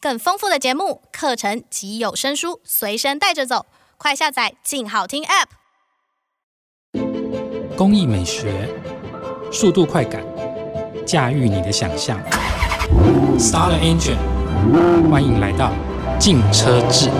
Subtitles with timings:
[0.00, 3.66] 更丰富的节目、课程及有声书随身带着走，
[3.98, 5.48] 快下载“静好听 ”App。
[7.76, 8.66] 工艺美学，
[9.52, 10.24] 速度快感，
[11.06, 12.18] 驾驭你的想象。
[13.38, 14.16] Star the engine，
[15.10, 15.70] 欢迎来到
[16.18, 17.10] 静车志。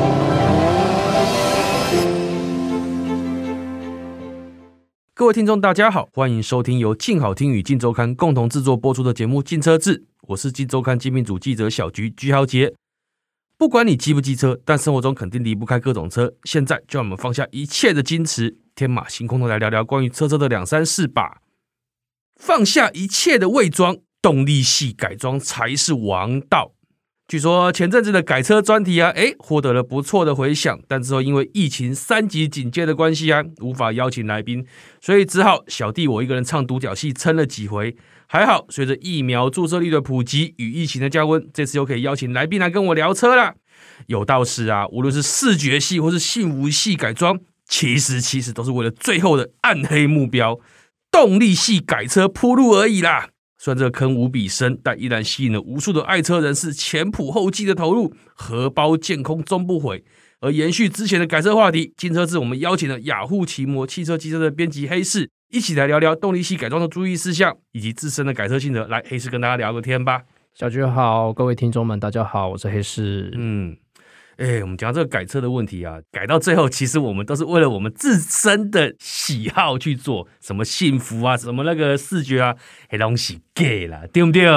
[5.20, 9.98] 各位听众，大家好，欢迎收听由静好听与静周刊共同制作播出的节目《静车志》，
[10.28, 12.72] 我是静周刊精品组记者小菊菊豪杰。
[13.58, 16.32] 不管你机不机车，但生活中肯定离不开各种车。
[16.44, 21.42] 现在就让我们放下一切的矜持，天马行空的来聊聊关于车车的两三事吧。
[22.36, 26.72] 放下一切的伪装，动力系改装才是王道。
[27.30, 34.66] 据说前阵子的改车专题啊，诶，获得了不错的回响，但之后因为疫情三级警戒的关系啊，无法邀请来宾，
[35.00, 37.96] 所以只好小弟我一个人唱独角戏，撑了几回。
[38.26, 43.54] 还好，随着疫苗注射率的普及与疫情的降温，这次又可以邀请来宾来跟我聊车了。
[44.08, 50.58] 有道是啊，无论是视觉系或是幸福系改装，其实其实都是为了最后的暗黑目标——
[51.12, 53.28] 动力系改车铺路而已啦。
[53.62, 60.02] 虽然这个坑无比深，但依然吸引了无数的爱车人士前仆后继的投入，荷包见空终不悔。
[60.40, 68.88] 而延续之前的改车话题，今车子我们邀请了雅虎奇摩汽车机车的编辑黑市，一起来聊聊动力系改装的注意事项以及自身的改车心得。
[68.88, 70.22] 来，黑市跟大家聊个天吧。
[70.54, 73.30] 小菊好，各位听众们，大家好，我是黑市。
[73.36, 73.76] 嗯。
[74.40, 82.56] 哎，我们讲到这个改车的问题啊，改到最后，其实我们都是为了我们自身的喜好去做，什么幸福啊，什么那个视觉啊，
[82.90, 84.48] 那东西给了，对不对？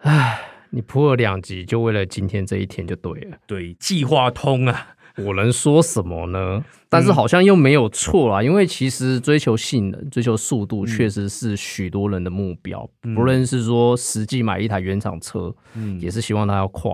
[0.00, 4.95] 哎，你铺了两集，就为了今天这一天就对了，对，计划通啊。
[5.16, 6.64] 我能说什么呢？
[6.88, 12.88] 但是好像又没有错啦，因为其实追求性能、追求速度，确实是许多人的目标。
[13.14, 16.92] 不论是说实际买一台原厂车，嗯也是希望它要快，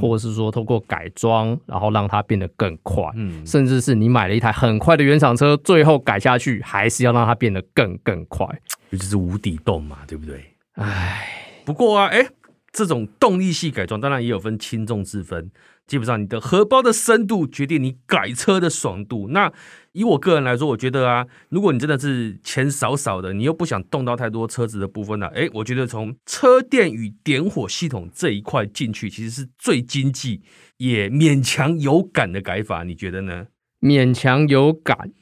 [0.00, 3.04] 或者是说通过改装，然后让它变得更快。
[3.44, 8.46] 甚至是你买了一台很快的原厂车，最后改下去，还是要让它变得更更快。
[8.90, 10.42] 尤其是无底洞嘛，对不对？
[10.76, 11.28] 唉，
[11.66, 12.26] 不过啊，哎，
[12.72, 15.50] 这种动力系改装当然也有分轻重之分。
[15.86, 19.28] 基本上，你的荷包的深度决定你改车的爽度。
[19.28, 19.52] 那
[19.92, 30.42] 以我个人来说，我觉得啊，如果你真的是钱少少的，你又不想动到太多车子的部分呢、啊，诶，我觉得从车电与点火系统这一块进去，其实是最经济
[30.78, 32.82] 也勉强有感的改法。
[32.84, 33.46] 你觉得呢？
[33.80, 35.12] 勉强有感。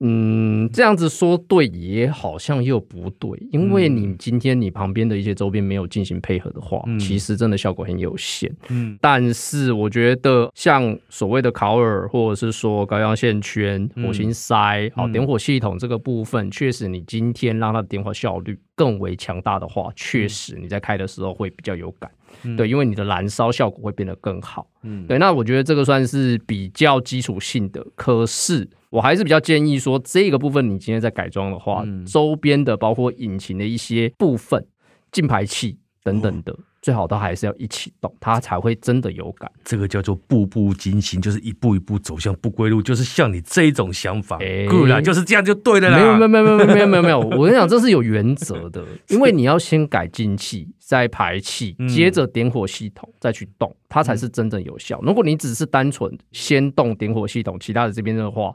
[0.00, 8.54] 嗯，这样子说对也好像又不对，因为你今天你旁边的一些周边没有进行配合的话，嗯、其实真的效果很有限。
[8.68, 22.10] 嗯，但是我觉得像所谓的烤耳，或者是说高压线圈、火星塞、好、嗯、点火系统这个部分，确实你今天让它的点火效率更为强大的话，确实你在开的时候会比较有感。
[22.42, 24.66] 嗯、对，因为你的燃烧效果会变得更好。
[24.82, 28.68] 嗯，对，那我觉得这个算是比较基础性的，可是。
[28.94, 34.64] 我还是比较建议说，这个部分你今天在改装的话，嗯、周边的包括引擎的一些部分、
[35.10, 36.52] 进排气等等的。
[36.52, 39.50] 哦最好都还是要一起动，它才会真的有感。
[39.64, 45.96] 这个叫做步步惊心，就是一步一步走向不归路，就是像你这种想法，欸、固然就是这样就对了啦。
[45.96, 54.98] 没有没有没有没有没有没有没有， 我跟你讲，这是有原则的，因为你要先改进气，再排气，接着点火系统，再去动，它才是真正有效。
[55.02, 58.52] 如果你只是单纯先动点火系统，其他的这边的话，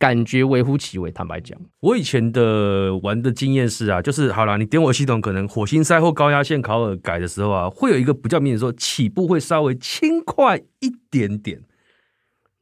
[0.00, 1.12] 感觉微乎其微。
[1.12, 7.70] 坦白讲，我以前的玩的经验是啊，就是好了，你点火系统可能火星塞或高压线烤耳改的时候啊。
[7.70, 11.60] 会有一个比较明显说，起步会稍微轻快一点点。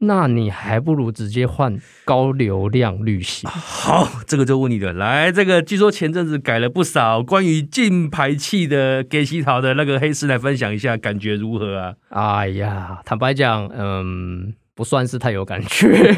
[0.01, 3.51] 那你还不如直接换高流量滤芯。
[3.51, 11.95] 好，这个就问你的，来，这个据说前阵子改了不少关于进排气的给洗槽的那个黑丝来分享一下，感觉如何啊？
[12.11, 16.15] 哎呀，坦白讲，嗯，不算是太有感觉。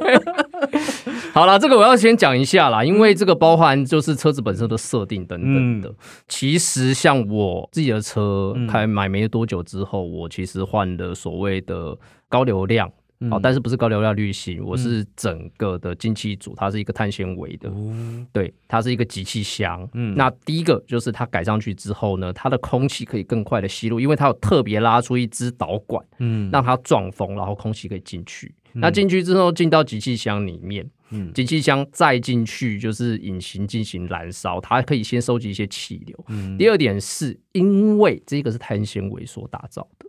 [1.32, 5.88] 好了，这个我要先讲一下啦，因为这个包含就是车子本身的设定等等的。
[5.88, 5.94] 嗯、
[6.28, 11.96] 其实像我自己的车开买没多久之后，我其实换了所谓的
[12.28, 12.90] 高流量，
[13.20, 19.88] 嗯、但是不是高流量滤芯，我是整个的进气组，它是一个碳纤维的，嗯、对，它是一个集气箱。
[19.94, 28.54] 嗯，那第一个就是它改上去之后呢，它的空气可以更快的吸入，因为它有特别拉出一支导管，嗯，让它撞风，然后空气可以进去。
[28.72, 30.88] 嗯、那进去之后进到集气箱里面。
[31.12, 36.24] 嗯，集气箱再进去就是引擎进行燃烧，它可以先收集一些气流。
[36.28, 40.06] 嗯，第二点是因为这个是碳纤维所打造的，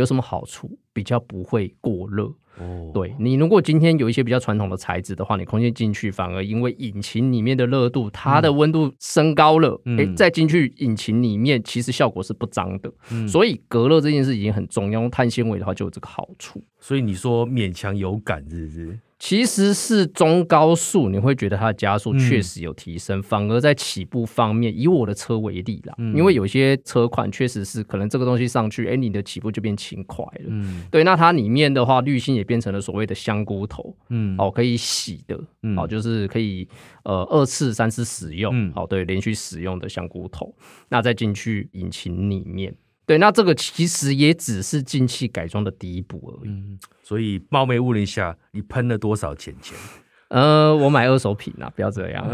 [0.00, 0.78] 有什么好处？
[0.92, 2.30] 比较不会过热。
[2.58, 12.90] 哦，对，你如果今天有一些比较传统的材质的话，你空气进去反而因为引擎里面的热度，它的温度升高了，哎、嗯，再进去引擎里面，其实效果是不脏的。
[13.10, 16.62] 嗯，所以隔热这件事已经很重要，用碳纤维的话就有这个好处。
[16.80, 18.98] 所以你说勉强有感是不是？
[19.18, 30.44] 其实是中高速，你会觉得它的加速确实有提升，嗯、反而在起步方面，以我的车为例啦，嗯、因为有些车款确实是可能这个东西上去，哎，你的起步就变轻快了。
[30.48, 36.68] 嗯，对，那它里面的话，滤芯也变成了所谓的香菇头，嗯，哦，可以洗的，嗯，哦，就是可以
[37.04, 40.54] 呃二次、三次使用，嗯，好，对，连续使用的香菇头，
[40.90, 42.74] 那再进去引擎里面。
[43.06, 46.78] 对，那这个其实也只是进气改装的第一步而已。
[47.02, 49.78] 所以冒昧问一下，你喷了多少钱钱？
[50.28, 52.26] 呃，我买二手品啊，不要这样，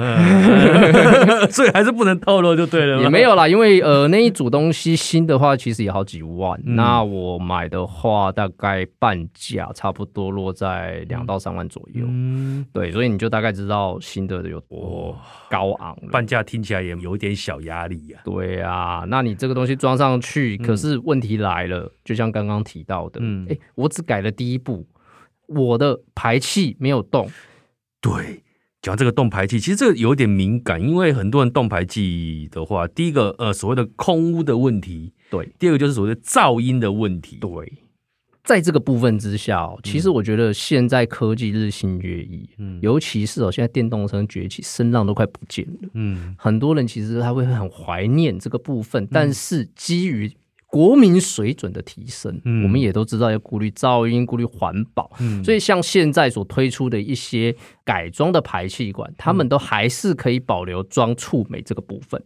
[1.52, 3.02] 所以还是不能透露就对了。
[3.02, 6.58] 也没有啦，因为呃那一组东西新的话，其实也好几万。
[6.64, 12.06] 嗯、那我买的话，大概半价，差不多落在两到三万左右。
[12.08, 15.14] 嗯，对，所以你就大概知道新的有多
[15.50, 15.94] 高昂。
[16.10, 18.24] 半价听起来也有点小压力呀、啊。
[18.24, 24.86] 对啊，那你这个东西装上去，可是问题来了，嗯、就像刚刚提到的，嗯，哎，我只改了第一步，
[25.46, 27.28] 我的排气没有动。
[28.02, 28.42] 对，
[28.82, 37.50] 讲这个动排气，其实这个有点敏感，因为很多人动排气的话，第一个呃所谓的空污的问题，对，第二个就是所谓的噪音的问题，对，
[38.42, 50.28] 在这个部分之下，其实我觉得现在科技日新月异，嗯，尤其是哦现在电动车崛起，声浪都快不见了，嗯，很多人其实他会很怀念这个部分，但是基于
[50.72, 57.54] 国民水准的提升，嗯、我们也都知道要顾虑噪音、顾虑环保，嗯、所以像现在所推出的一些
[57.84, 62.24] 改装的排气管，他、嗯、们都还是可以保留装触媒这个部分，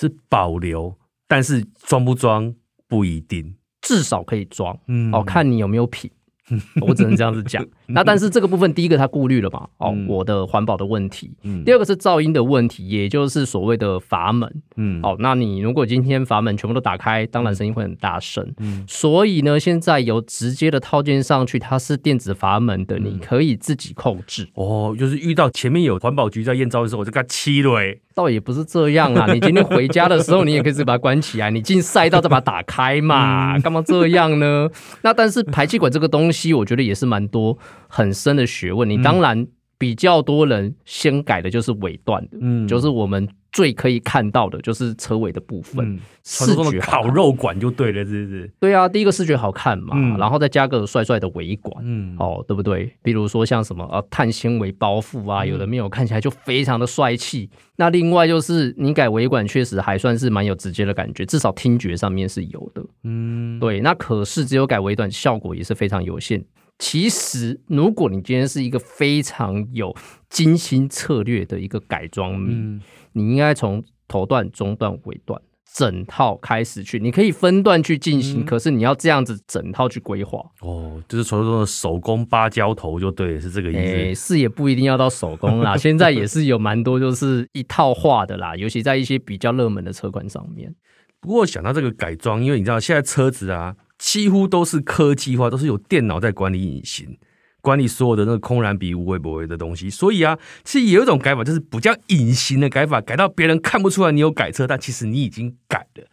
[0.00, 2.54] 是保留，但是装不装
[2.86, 6.10] 不一定，至少可以装，嗯，哦，看你有没有品。
[6.80, 7.64] 我只能这样子讲。
[7.86, 9.66] 那但是这个部分，第一个他顾虑了嘛？
[9.78, 11.30] 哦，我的环保的问题。
[11.42, 11.64] 嗯。
[11.64, 14.62] 第二个是噪音的问题，也就是所谓的阀门。
[14.76, 15.00] 嗯。
[15.02, 18.46] 哦，那你如果今天阀门全部都打开，当然声音会很大声。
[18.58, 18.84] 嗯。
[18.86, 24.48] 所以呢，现在有直接的套件上去，它是电子阀门的，你可以自己控制。
[24.54, 27.78] 哦，就是遇到前面有环保局在验照的时候，我就给它漆了。
[27.80, 29.32] 哎，倒也不是这样啊。
[29.32, 31.50] 你今天回家的时候，你也可以自己把它关起来。
[31.50, 33.58] 你进赛道再把它打开嘛？
[33.60, 34.68] 干嘛这样呢？
[35.02, 36.37] 那但是排气管这个东西。
[36.38, 37.58] 期我觉得也是蛮多
[37.88, 38.88] 很深的学问。
[38.88, 39.46] 你当然
[39.78, 48.50] 比较多人先改的就是尾段的，嗯，就是我们最可以看到的就是车尾的部分，嗯、视觉烤肉管就对了，是不是？
[48.58, 52.92] 对啊，第一个视觉好看嘛，嗯、然后再加个帅帅的尾管，嗯，哦，对不对？
[53.02, 57.48] 比如说像什么呃碳纤维包覆啊，有的没有，看起来就非常的帅气。
[57.52, 63.80] 嗯、那另外就是你改尾管确实还算是蛮有直接的感觉，至少听觉上面是有的，嗯，对。
[63.80, 66.44] 那可是只有改尾段，效果也是非常有限。
[66.78, 69.94] 其实，如果你今天是一个非常有
[70.30, 72.80] 精心策略的一个改装迷，嗯、
[73.14, 75.42] 你应该从头段、中段、尾段
[75.74, 80.38] 整套开始去，你可以分段去进行，嗯、可是你要这样子整套去规划。
[80.60, 83.80] 哦，就是传说中的手工芭蕉头就对，是这个意思。
[83.80, 90.72] 欸、是也不一定要到手工啦， 现在也是有蛮多就是一套画的啦，尤其在一些比较热门的车款上面。
[91.20, 93.74] 不过想到这个改装，因为你知道现在车子啊。
[93.98, 97.18] 几乎都是科技化，都是有电脑在管理引擎，
[97.60, 99.90] 管理所有的那个空燃比、无微不微的东西。
[99.90, 106.04] 所以啊，其实也有一种改法，就是不叫隐形的改法，改到别人看不出来你有改车，但其实你已经改了，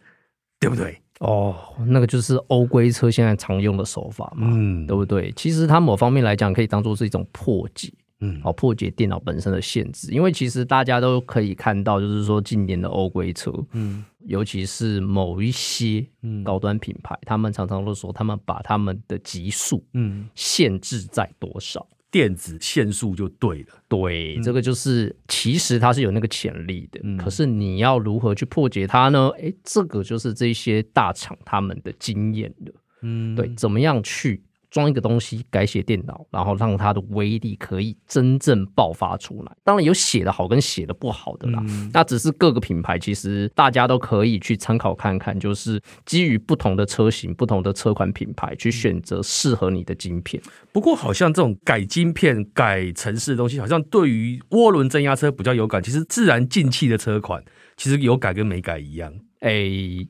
[0.58, 1.00] 对不对？
[1.20, 1.56] 哦，
[1.86, 5.32] 那个就是欧规车现在常用的手法嘛，嗯，对不对？
[5.34, 7.90] 其实它某方面来讲，可以当做是一种破解。
[8.20, 16.06] 嗯，好，破解电脑本身的限制，因为其实大家都可以看到，就是说近年的欧规车，嗯，尤其是某一些
[16.42, 23.74] 高端品牌，嗯、他们常常都说，他们把他们的极速，嗯，限制在多少，电子限速就对了。
[23.86, 29.28] 对，嗯、这个就是其实它是有那个潜力的，嗯、可是你要如何去破解它呢？
[29.38, 34.42] 诶，这个就是这些大厂他们的经验的，嗯，对，怎么样去？
[34.70, 39.56] 装一个东西，改写电脑，然后让它的威力可以真正爆发出来。
[39.64, 50.42] 当然有写的好跟写的不好的啦，嗯、那只是各个品牌其实大家都可以去参考看看，就是基于不同的车型、不同的车款品牌去选择适合你的晶片。
[50.72, 55.82] 不过好像这种改晶片、改程式的东西，好像对于涡轮增压车比较有感。
[55.82, 57.42] 其实自然进气的车款，
[57.76, 59.12] 其实有改跟没改一样。
[59.40, 60.08] 哎、欸，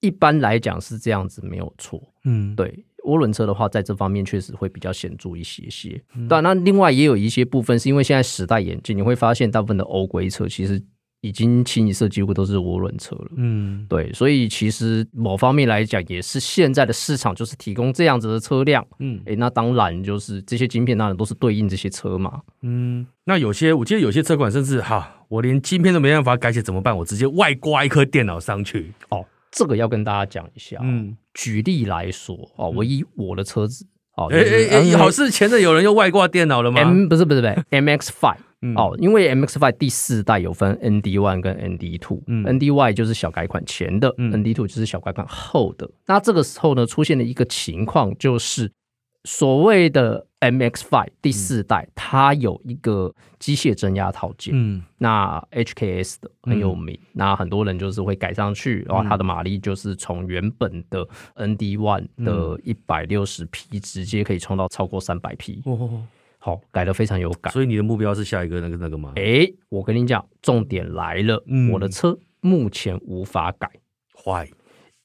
[0.00, 2.02] 一般来讲是这样子，没有错。
[2.24, 2.84] 嗯，对。
[3.06, 5.90] 涡轮车的话，在这方面确实会比较显著一些些。
[6.28, 10.82] 对、嗯，那另外也有一些部分是因为现在时代演进，你会发现大部分的欧规车其实
[11.20, 13.28] 已经清一色几乎都是涡轮车了。
[13.36, 18.86] 嗯，对，所以其实某方面来讲，也是现在的市场就是提供这样子的车辆。
[19.00, 22.40] 嗯，哎，那当然就是这些晶片当然都是对应这些车嘛。
[22.62, 26.96] 嗯，那有些我记得有些车款甚至哈，我连晶片都没办法改写怎么办？
[26.96, 28.92] 我直接外挂一颗电脑上去。
[29.08, 30.78] 哦，这个要跟大家讲一下。
[30.82, 33.86] 嗯，举例来说，哦，我以我的车子。
[34.16, 38.38] 哦，哎哎哎，好是前阵有人用外挂电脑了吗？M 不是不是不是， MX Five。
[38.74, 45.88] 哦，因为 MX Five 第四代有分 ND One 跟 ND Two，嗯，ND One 就是小改款前的，嗯，ND Two 就是小改款后的。
[46.06, 48.68] 那这个时候呢，出现了一个情况，就是
[49.28, 61.06] 所谓的 MX Five 第四代，嗯、它有一个机械增压套件，嗯，那 HKS 的很有名，嗯、那很多人就是会改上去，然后它的马力就是从原本的
[61.36, 65.60] ND One 的一百六十匹，直接可以冲到超过三百匹。
[65.66, 66.02] 哦。
[66.38, 67.52] 好，改的非常有感。
[67.52, 69.12] 所以你的目标是下一个那个那个吗？
[69.16, 73.70] 哎、欸，我跟你讲，重点来了，嗯、我的车目前无法改。
[74.24, 74.48] 坏，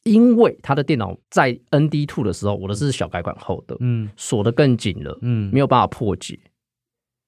[0.04, 6.38] 因为他的电脑在 ND Two 的时候，我的是小改款后的，嗯，锁得更紧了，嗯，没有办法破解，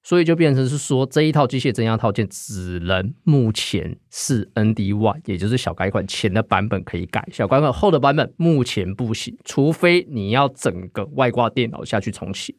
[0.02, 12.54] 所以就变成是说这一套机械增压套件只能目前是 ND One，也就是小改款前的版本可以改，小改款后的版本目前不行，除非你要整个外挂电脑下去重写。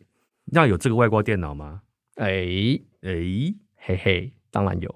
[0.46, 1.82] 那有这个外挂电脑吗？
[2.16, 4.96] 哎哎、欸，嘿嘿，当然有。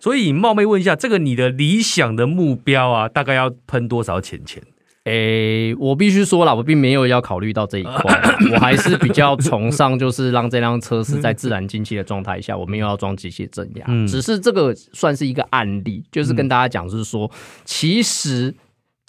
[0.00, 4.62] 所以冒昧问一下，这个你的理想的目标啊，大概要喷多少钱钱？
[5.04, 8.20] 诶、欸，我必须说了，我并没有要考虑到这一块，
[8.52, 13.84] 我还是比较崇尚，就是让这辆车是在自然进气的状态下，我没有要装机械增压。
[13.88, 17.30] 嗯、只是这个算是一个案例，就是跟大家讲，是说，嗯、
[17.64, 18.54] 其实。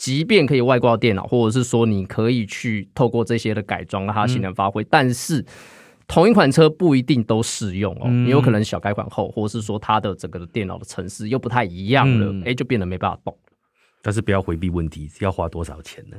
[0.01, 5.45] 即便可以外挂电脑，或者是说你可以去透过这些的改装让它性能发挥，嗯、但是
[6.09, 8.09] 同一款车不一定都适用哦。
[8.09, 13.37] 你、嗯、有可能小改款后，或者是说它的整个的电脑的程式又不太一样了，哎、嗯，就变得没办法动。
[14.01, 16.17] 但是不要回避问题，要花多少钱呢？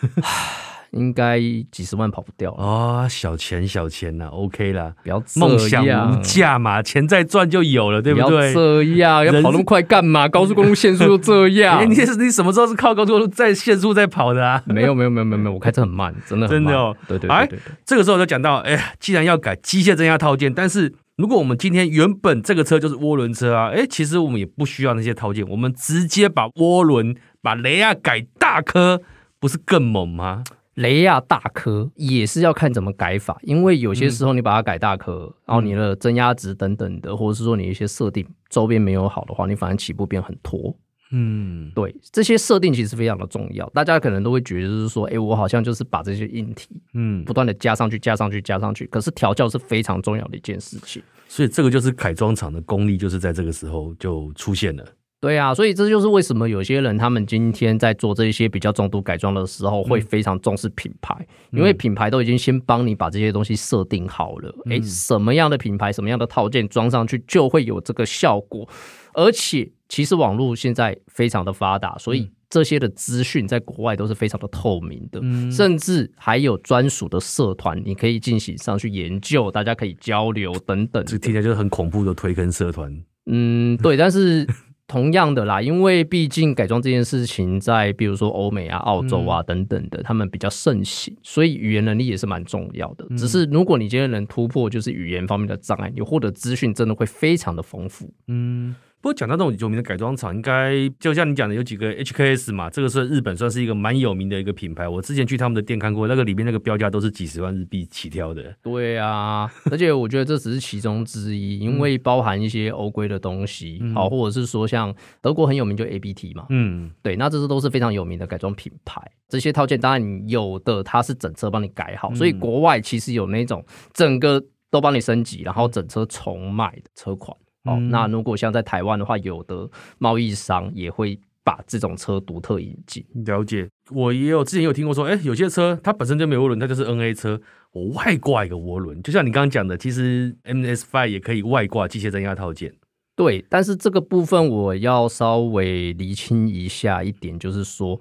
[0.92, 1.38] 应该
[1.70, 3.06] 几十万跑不掉啊、哦！
[3.08, 8.28] 小钱小钱呐，OK 啦，不要梦想无价嘛，钱再赚就有了，对不对？
[8.28, 10.28] 不要这样，要跑那么快干嘛？
[10.28, 14.62] 高速公路限速都这样， 欸、你你什么时候是靠高速公路在限速在跑的啊？
[14.66, 16.96] 没有没有没有没有没有，我开车很慢， 真的真的哦。
[17.06, 29.00] 对对对对，对，对，这个时候就讲到，哎呀，既然要改机械增压套件，但是如果我们今天原本这个车就是涡轮车啊，哎，其实我们也不需要那些套件，我们直接把涡轮把雷亚改大颗，
[29.38, 30.42] 不是更猛吗？
[30.80, 40.74] 雷亚大颗也是要看怎么改法，因为有些时候你把它改大颗，嗯、然后你的增压值等等的，或者是说你一些设定周边没有好的话，你反而起步变很拖。
[41.12, 43.68] 嗯，对，这些设定其实非常的重要。
[43.70, 48.86] 大家可能都会觉得就是说，哎，我好像就是把这些硬体，嗯，不断的加上去，加上去，加上去。
[48.86, 54.84] 可是调教是非常重要的一件事情，所以这个就是改装厂的功力，就是在这个时候就出现了。
[55.20, 61.14] 对啊，所以这就是为什么有些人他们今天在做这些比较重度改装的时候，会非常重视品牌，
[61.52, 64.48] 嗯、因为品牌都已经先帮你把这些东西设定好了。
[64.64, 68.66] 哎、嗯，什么样的品牌，什么样的套件装上去就会有这个效果。
[69.12, 81.04] 而且，其实网络现在非常的发达，所以这些的资讯在国外都是非常的透明的，嗯、甚至还有专属的社团，你可以进行上去研究，大家可以交流等等。
[81.04, 82.90] 这听起来就是很恐怖的推坑社团。
[83.26, 84.46] 嗯，对，但是。
[84.90, 93.06] 同样的啦，因为毕竟改装这件事情，在比如说欧美啊、澳洲啊等等的，嗯、他们比较盛行，所以语言能力也是蛮重要的。
[93.08, 98.12] 嗯、只是如果你今天能突破，就是语言方面的障碍，你获得资讯真的会非常的丰富。
[98.26, 98.74] 嗯。
[99.02, 104.86] 不过讲到这种有名的改装厂，应该就像你讲的，有几个 HKS 嘛，这个是日本算是一个蛮有名的一个品牌。
[104.86, 108.54] 我之前去他们的店看过，那个里面那个标价都是几十万日币起跳的。
[108.62, 119.00] 对啊， 而且我觉得这只是其中之一，因为包含一些欧规的东西，好、嗯，或者是说像德国很有名就 ABT 嘛，嗯，对，那这些都是非常有名的改装品牌。
[119.30, 123.64] 这些套件当然有的它是整车帮你改好，所以国外其实有那种
[123.94, 127.34] 整个都帮你升级，然后整车重卖的车款。
[127.64, 133.04] 哦，那如果像在台湾的话，有的贸易商也会把这种车独特引进。
[133.26, 137.40] 了解，我也有之前有听过说，哎、欸，有些车它本身就没有涡轮，它就是 NA 车，
[137.72, 142.72] 我外挂一个涡轮，就像你刚刚讲的，其实 M S Five 也可以外挂机械增压套件。
[143.16, 148.00] 对，但是这个部分我要稍微厘清一下一点，就是说。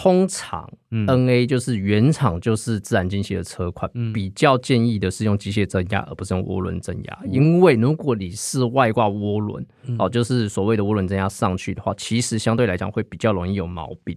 [0.00, 7.18] 通常，NA 就是原厂就是自然进气的车款，嗯、比较建议的是用机械增压，而不是用涡轮增压。
[7.24, 14.16] 嗯、因为如果你是外挂涡轮，嗯、哦，就是所谓的涡轮增压上去的话，其实相对来讲会比较容易有毛病。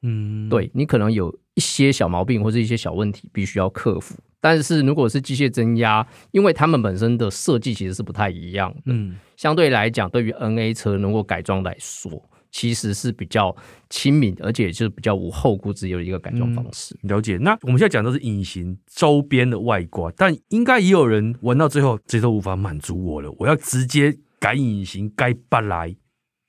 [0.00, 8.80] 嗯，对，你可能有一些小毛病或者一些小问题必须要克服，但是如果是机械增压，因为它们本身的设计其实是不太一样的。
[8.86, 12.10] 嗯，相对来讲，对于 NA 车能够改装来说，
[12.56, 13.54] 其实是比较
[13.90, 16.98] 亲民，而且就是比较无后顾之忧的一个改装方式。
[17.02, 17.08] 嗯。
[17.08, 17.36] 了解。
[17.36, 25.94] 那我们现在讲的是隐形周边的外挂，但应该也有人玩到最后，这都无法满足我了，我要直接改隐形，改不来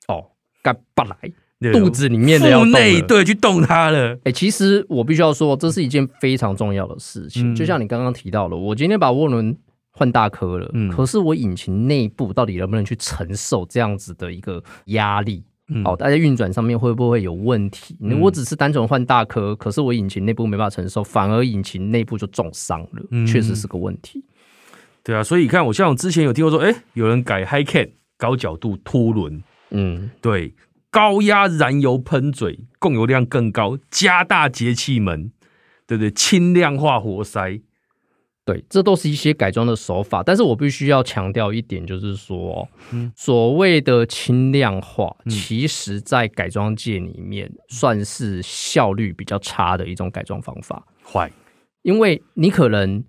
[0.06, 0.30] 哦，
[0.62, 1.14] 改不来。
[1.74, 4.14] 肚子里面的要动内对，去动它了。
[4.14, 7.52] 哎、欸，其实我必须要说，这是一件非常重要的事情。
[7.52, 9.54] 嗯、就像你刚刚提到了，我今天把涡轮
[9.90, 15.44] 换大颗了，嗯，可是我引擎内部到底能不能去承受这样子的一个压力？
[15.68, 17.96] 嗯、哦，大家运转上面会不会有问题？
[18.00, 24.24] 嗯、我只是单纯换大颗，可是我引擎内部没办法承受，反而引擎内部就重伤了，确、嗯、实是个问题。
[25.02, 30.54] 对啊，所以你看，我像我之前有听过说，哎、欸，有人改 High Can 高角度凸轮，嗯，对。
[30.90, 35.30] 高压燃油喷嘴，供油量更高，加大节气门，
[35.86, 36.10] 对不对？
[36.10, 37.60] 轻量化活塞，
[38.48, 40.22] 对，这都是一些改装的手法。
[40.22, 50.82] 但是我必须要强调一点，就是说，嗯，所谓的轻量化，嗯、其实在改装界里面算是效率比较差的一种改装方法。
[51.04, 51.30] 坏，
[51.82, 53.04] 因为你可能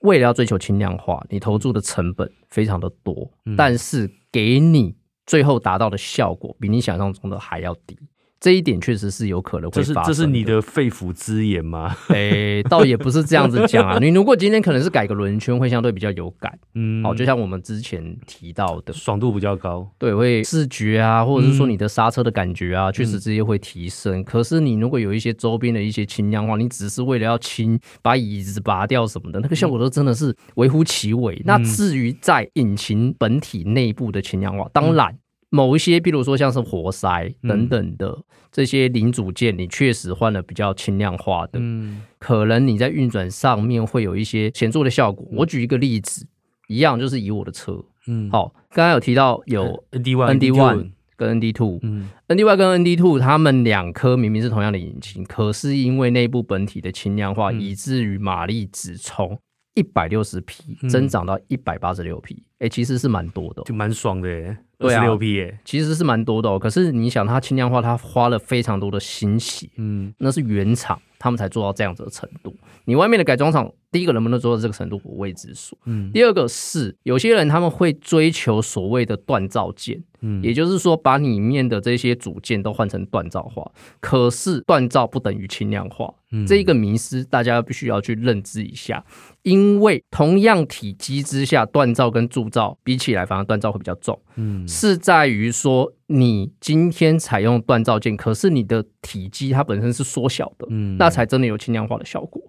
[0.00, 4.96] 为了要追求轻量化，你投注的成本非常的多，嗯、但是给你。
[5.26, 7.96] 最后达到的效果比你想象中的还要低，
[8.40, 10.00] 这一点确实是有可能会发生的。
[10.00, 11.94] 这是这是你的肺腑之言吗？
[12.08, 13.98] 诶、欸，倒也不是这样子讲啊。
[14.00, 16.58] 你如果今天可能是改个轮圈，会相对比较有感。
[16.74, 24.20] 嗯，好，就像我们之前提到的，爽度比较高，对，会视觉啊，或者是说你的刹车的感觉啊，确、嗯、实这些会提升。
[24.20, 31.34] 嗯、可是你如果有一些周边的一些轻量化，你只是为了要轻，把椅子拔掉什么的，那个效果都真的是微乎其微。
[31.34, 35.14] 嗯、那至于在引擎本体内部的轻量化，当然。
[35.50, 38.16] 某一些，比如说像是活塞等等的
[38.52, 45.26] 这些零组件，你确实换了比较轻量化的，嗯，可能你在运转上面会有一些显著的效果。
[45.32, 46.26] 我举一个例子，
[46.68, 59.36] 一样就是以我的车，嗯，好，刚刚有提到有 ND One、ND One 跟 ND Two，嗯，ND One 跟 ND Two，它们两颗明明是同样的引擎，可是因为内部本体的轻量化，以至于马力只从
[59.74, 64.56] 一百六十匹增长到一百八十六匹，哎，其实是蛮多的，就蛮爽的耶。
[64.80, 66.58] 对啊，六 P 耶，其实是蛮多的哦。
[66.58, 72.52] 可是你想，它轻量化，它花了非常多的心血，嗯，那是原厂他们才做到这样子的程度。
[72.86, 75.78] 你外面的改装厂，第一个能不能做到这个程度，我未知数。
[75.84, 83.70] 嗯，第二个是有些人他们会追求所谓的锻造件，嗯，也就是说把里面的这些组件都换成锻造化。
[84.00, 89.04] 可是锻造不等于轻量化，嗯，这一个迷失大家必须要去认知一下。
[89.42, 94.18] 因为同样体积之下，锻造跟铸造比起来，反而锻造会比较重。
[94.36, 102.42] 嗯，是在于说你今天采用锻造件，可是你的体积它本身是缩小的，嗯，那才真的有轻量化的效果，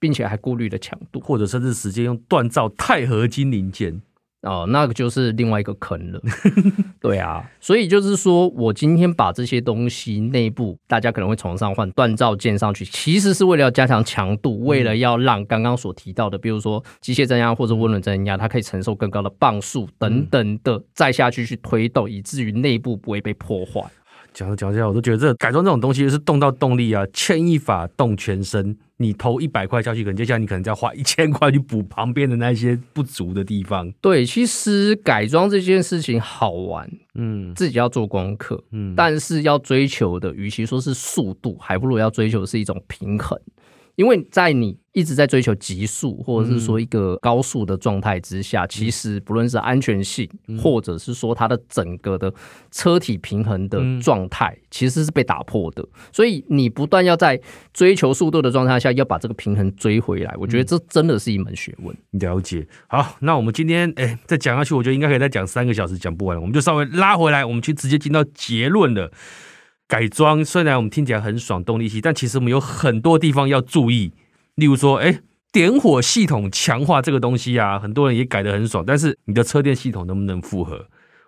[0.00, 4.00] 并且还顾虑了强度，或者甚至直接用锻造钛合金零件。
[4.42, 6.20] 哦，那个就是另外一个坑了。
[7.00, 23.80] 对啊，所以就是说我今天把这些东西内部，大家可能会从上换锻造件上去，其实是为了要加强强度，为了要让刚刚所提到的，比如说机械增压或者涡轮增压，它可以承受更高的磅数等等的，再下去去推动，以至于内部不会被破坏。
[24.32, 28.76] 讲着讲着，我都觉得这改装这种东西是动到动力啊，牵一发动全身。
[28.98, 33.90] 你投一百块下去，可能接下来你可能就要花一千块去补旁边的那些不足的地方。
[34.00, 43.36] 对，其实改装这件事情好玩，嗯，自己要做功课，嗯，但是要追求的，与其说是速度，还不如要追求的是一种平衡。
[43.96, 52.32] 因为在你一直在追求极速，或者是说一个高速的状态之下，嗯、其实不论是安全性，嗯、或者是说它的整个的
[52.70, 55.86] 车体平衡的状态，嗯、其实是被打破的。
[56.12, 57.40] 所以你不断要在
[57.72, 60.34] 追求速度的状态下，要把这个平衡追回来。
[60.38, 61.96] 我觉得这真的是一门学问。
[62.12, 62.66] 了解。
[62.88, 66.38] 好，那我们今天哎，再讲下去，我觉得应该可以再讲三个小时，讲不完。
[66.38, 69.10] 我们就稍微拉回来，我们去直接进到结论了。
[69.92, 74.14] 改装虽然我们听起来很爽，动力系，但其实我们有很多地方要注意。
[74.54, 75.20] 例如说，哎，
[75.52, 80.86] 点火系统强化这个东西啊，很多人也改得很爽，但是你的车电系统能不能负荷？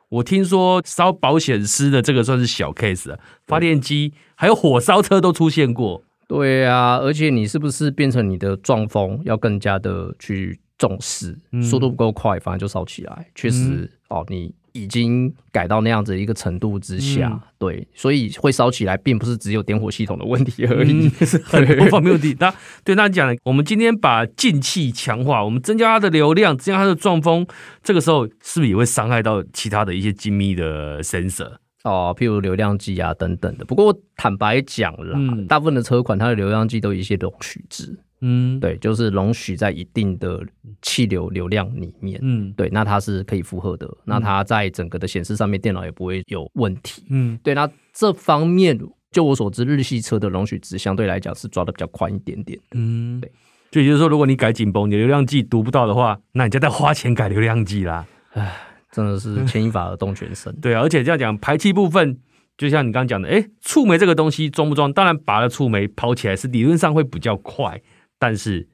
[0.08, 6.02] 我听说烧保险丝的这个算是小 case 啊，发电机还有火烧车都出现过。
[6.26, 11.38] 对啊，而且你是不是变成你的撞风要更加的去重视？
[11.52, 13.26] 嗯、速度不够快，反而就烧起来。
[13.34, 14.54] 确实，嗯、哦，你。
[14.74, 22.36] 已经改到那样子一个程度之下，嗯、对，所以会烧起来，并不是只有点火系统的问题而已，嗯、 是很多方面问题。
[22.40, 22.52] 那
[22.84, 27.46] 对，那讲，我们今天把进气强化，我们增加它的流量，增加它的撞风，
[27.84, 31.52] 这个时候是不是也会伤害到其他的一些精密的 sensor
[31.84, 33.64] 哦，譬如流量计啊等等的。
[33.64, 37.96] 不过坦白讲啦，嗯、大部分的车款它的流量计都有一些容许值。
[38.26, 40.42] 嗯，对，就是容许在一定的
[40.80, 48.78] 气流流量里面，嗯，对，那它是可以负荷的，嗯、那它在整个的显示上面，电脑也不会有问题，嗯，对，那这方面
[49.12, 53.30] 就我所知，日系车的容许值相对来讲是抓的比较宽一点点，嗯，对，
[53.70, 58.56] 就也就是说，如果你改紧绷，你的流量计读不到的话，那你就得花钱改流量计啦，唉，
[58.90, 62.18] 真的是 牵一发而动全身，对啊，而且这样讲排气部分。
[62.56, 64.92] 就像你刚刚讲的，哎，触媒这个东西装不装？
[64.92, 67.82] 当然，拔了触媒跑起来是理论上会比较快，
[68.18, 68.68] 但是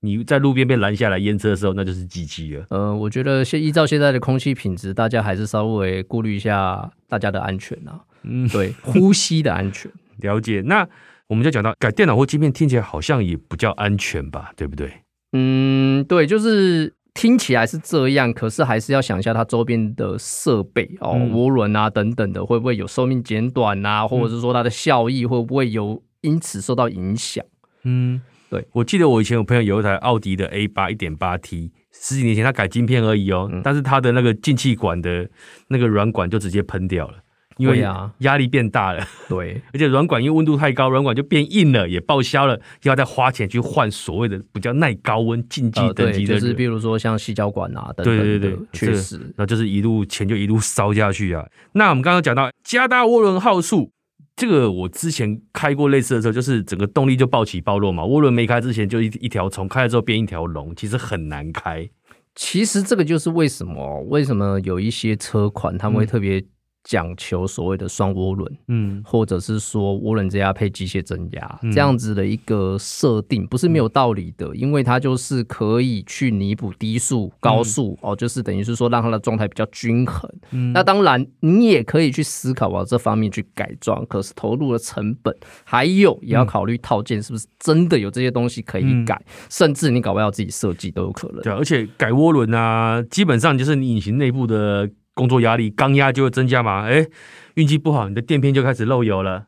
[0.00, 2.64] 你在路边被拦下来验车的时候，那就是机器了。
[2.70, 8.00] 呃，我觉得现依照现在的空气品质，大家还是稍微顾虑一下大家的安全啊。
[8.22, 9.90] 嗯，对，呼吸的安全。
[10.20, 10.62] 了解。
[10.66, 10.88] 那
[11.28, 14.52] 我们就讲到改电脑或晶片，听起来好像也不叫安全吧？
[14.56, 14.92] 对不对？
[15.32, 16.94] 嗯，对，就是。
[17.18, 27.42] 听起来是这样，可是还是要想一下它周边的设备哦，涡轮啊等等的，会不会有寿命减短啊，或者是说它的效益会不会有因此受到影响？
[27.84, 35.28] 嗯，对，我记得我以前有朋友有一台奥迪的 A 八一点八 T，十几年前他改晶片而已哦，嗯、但是他的那个进气管的
[35.68, 37.18] 那个软管就直接喷掉了。
[37.58, 51.46] 因为啊，压力变大了，对， 而且软管因为温度太高，软管就变硬了，也报销了，要再花钱去换所谓的比较耐高温竞技等级的、呃，就是比如说像细胶管啊等等，对对对，确实，那就是一路钱就一路烧下去啊。
[51.72, 53.90] 那我们刚刚讲到加大涡轮号数，
[54.36, 61.88] 这个我之前开过类似的车，就是整个动力就暴起暴落嘛，涡轮没开之前就一一条虫，开了之后变一条龙，其实很难开。
[62.34, 66.46] 其实这个就是为什么为什么有一些车款他们会特别、嗯。
[66.88, 80.32] 讲求所谓的双涡轮，嗯，或者是说涡轮增压配机械增压，嗯、这样子的一个设定不是没有道理的，嗯、因为它就是可以去弥补低速、高速、嗯、哦，就是等于是说让它的状态比较均衡。
[80.52, 91.42] 嗯、那当然你也可以去思考往这方面去改装，可是投入的成本，还有也要考虑套件是不是真的有这些东西可以改，嗯、甚至你搞不好自己设计都有可能。
[91.42, 94.88] 对，而且改涡轮啊，基本上就是你引擎内部的。
[95.16, 96.86] 工作压力，缸压就会增加嘛？
[96.86, 97.06] 哎，
[97.54, 99.46] 运气不好，你的垫片就开始漏油了。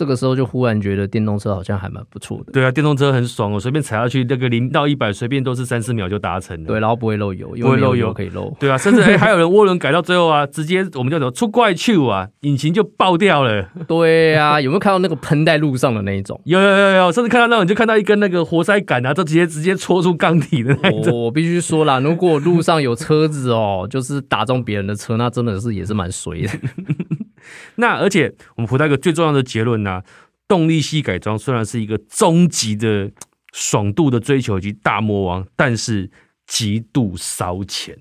[0.00, 2.52] 这个时候就忽然觉得电动车好像还蛮不错的。
[2.54, 6.66] 对啊，电动车很爽哦，随便踩下去，那个零到一百随便都是三四秒就达成了。
[6.66, 8.50] 对，然后不会漏油，不会漏油可以漏。
[8.58, 13.68] 对啊，甚至哎，还有人 涡轮改到最后啊，直接我们叫做出怪去啊，引擎就爆掉了。
[13.86, 16.40] 对啊， 有没有看到那个喷在路上的那一种？
[16.46, 21.24] 有有有有，甚至看到那种，就看到一根那个活塞杆啊，就直接直接戳出缸体的那种。
[21.24, 26.48] 我必须说啦，如果路上有车子哦，就是打中别人的车，那真的是也是蛮衰的。
[27.76, 30.04] 那而且我们回到一个最重要的结论呢、啊。
[30.48, 33.08] 动力系改装虽然是一个终极的
[33.52, 36.10] 爽度的追求以及大魔王，但是
[36.44, 37.96] 极度烧钱。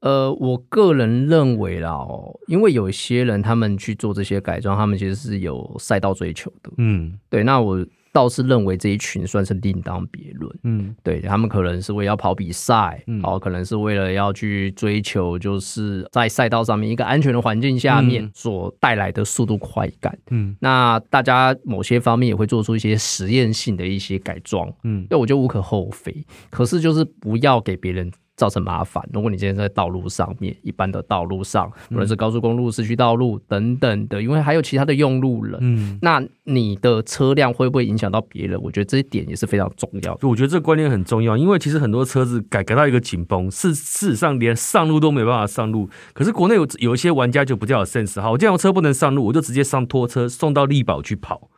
[0.00, 6.70] 呃，我个人认为啦，哦，因为有些人他们去做这些改装，他们其实是有赛道追求的。
[6.78, 7.86] 嗯，对，那我。
[8.18, 28.10] 倒是认为这一群算是另当别论，嗯，对他们可能是为了要跑比赛，嗯，哦，可能是为了要去追求，就是在赛道上面一个安全的环境下面所带来的速度快感，嗯，那大家某些方面也会做出一些实验性的一些改装，嗯，对，我觉得无可厚非，可是就是不要给别人。
[28.38, 29.06] 造成麻烦。
[29.12, 38.58] 如果你今天在道路上面，一般的道路上，无论是高速公路、市区道路等等的，因为还有其他的用路人，嗯，那你的车辆会不会影响到别人？
[38.62, 40.28] 我觉得这一点也是非常重要的。
[40.28, 45.90] 我觉得这个观念很重要，因为其实很多车子改改到一个紧绷，事事实上连上路都没办法上路。
[46.14, 51.50] 可是国内有有一些玩家就比较有 sense，好，我这辆车不能上路，我就直接上拖车送到力宝去跑，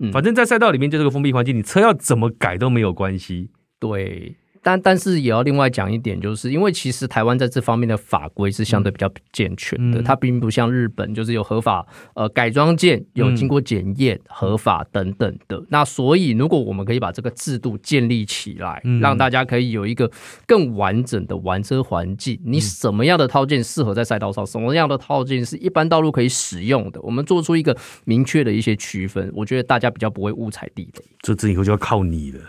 [0.00, 3.50] 嗯，反正在赛道里面就是个封闭环境，你车要怎么改都没有关系。
[3.78, 4.36] 对。
[4.64, 15.62] 但但是也要另外讲一点，就是因为其实台湾在这方面的法规是相对比较健全的，嗯、它并不像日本，就是有合法呃改装件有经过检验、嗯、合法等等的。
[15.68, 20.10] 那所以如果我们可以把这个制度建立起来，嗯、让大家可以有一个
[20.46, 31.04] 更完整的玩车环境，你什么样的套件适合在赛道上，什么样的套件是一般道路可以使用的，我们做出一个明确的一些区分，我觉得大家比较不会误踩地雷。
[31.20, 32.40] 这这以后就要靠你了。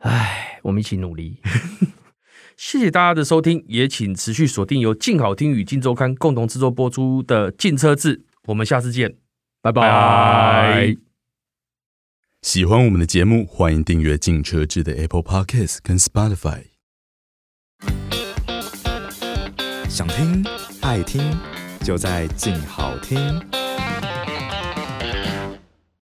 [0.00, 1.40] 唉，我们一起努力。
[2.56, 9.16] 谢谢大家的收听，也请持续锁定由静好听与静周刊共同制作播出的《静车志》，我们下次见，
[9.62, 10.94] 拜拜。
[12.42, 16.64] 喜欢我们的节目，欢迎订阅《静车志》的 Apple Podcast 跟 Spotify。
[19.88, 20.44] 想听
[20.82, 21.22] 爱听，
[21.82, 23.40] 就在静好听。